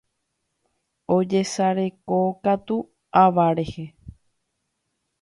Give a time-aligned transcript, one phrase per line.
[1.15, 2.77] Ojesarekokatu
[3.23, 3.85] ava rehe.